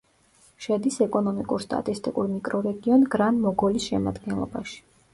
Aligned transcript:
შედის 0.65 0.97
ეკონომიკურ-სტატისტიკურ 1.07 2.33
მიკრორეგიონ 2.33 3.07
გრან-მოგოლის 3.19 3.91
შემადგენლობაში. 3.93 4.87